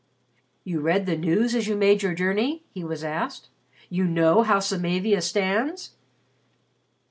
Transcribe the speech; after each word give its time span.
"You 0.63 0.79
read 0.81 1.05
the 1.05 1.15
news 1.15 1.53
as 1.53 1.67
you 1.67 1.75
made 1.75 2.01
your 2.01 2.15
journey?" 2.15 2.63
he 2.73 2.83
was 2.83 3.03
asked. 3.03 3.49
"You 3.87 4.03
know 4.05 4.41
how 4.41 4.57
Samavia 4.57 5.21
stands?" 5.21 5.91